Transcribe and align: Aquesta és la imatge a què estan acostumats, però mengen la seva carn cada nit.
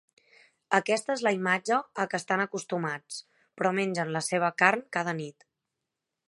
Aquesta 0.77 1.11
és 1.17 1.21
la 1.27 1.33
imatge 1.35 1.77
a 2.03 2.05
què 2.13 2.19
estan 2.21 2.41
acostumats, 2.45 3.19
però 3.61 3.73
mengen 3.81 4.15
la 4.17 4.23
seva 4.29 4.51
carn 4.63 4.83
cada 4.99 5.15
nit. 5.21 5.47